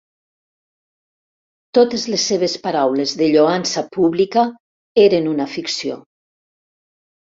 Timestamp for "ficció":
5.59-6.01